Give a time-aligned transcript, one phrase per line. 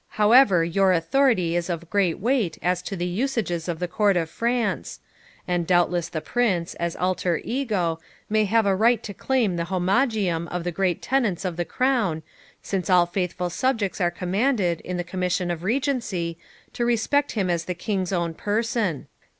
[0.17, 4.31] However, your authority is of great weight as to the usages of the court of
[4.31, 4.99] France;
[5.47, 10.47] and doubtless the Prince, as alter ego, may have a right to claim the homagium
[10.47, 12.23] of the great tenants of the crown,
[12.63, 16.35] since all faithful subjects are commanded, in the commission of regency,
[16.73, 19.05] to respect him as the King's own person.